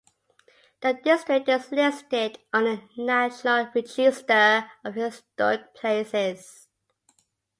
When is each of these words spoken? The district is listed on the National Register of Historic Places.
The 0.81 0.95
district 1.03 1.47
is 1.47 1.71
listed 1.71 2.39
on 2.51 2.63
the 2.63 2.81
National 2.97 3.69
Register 3.71 4.65
of 4.83 4.95
Historic 4.95 5.75
Places. 5.75 6.67